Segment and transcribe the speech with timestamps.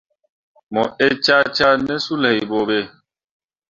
[0.73, 2.79] Mu ee cah cah ne suley boɓe.